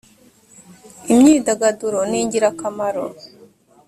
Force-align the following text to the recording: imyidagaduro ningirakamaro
imyidagaduro 1.13 1.99
ningirakamaro 2.09 3.05